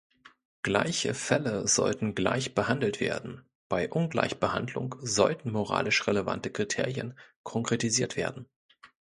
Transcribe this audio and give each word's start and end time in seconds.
Gleiche 0.63 1.13
Fälle 1.13 1.67
sollten 1.67 2.15
gleich 2.15 2.55
behandelt 2.55 2.99
werden, 2.99 3.45
bei 3.69 3.87
Ungleichbehandlung 3.87 4.95
sollten 5.01 5.51
moralisch 5.51 6.07
relevante 6.07 6.49
Kriterien 6.51 7.13
konkretisiert 7.43 8.15
werden. 8.15 8.47